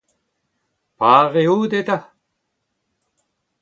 Pare 0.99 1.43
out 1.53 1.73
eta. 1.79 1.97